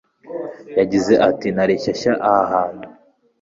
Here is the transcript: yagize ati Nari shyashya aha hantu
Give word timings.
yagize 0.79 1.13
ati 1.29 1.47
Nari 1.55 1.75
shyashya 1.83 2.13
aha 2.31 2.41
hantu 2.51 2.85